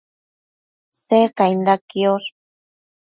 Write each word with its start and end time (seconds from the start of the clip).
Secainda 1.07 1.75
quiosh 1.89 2.29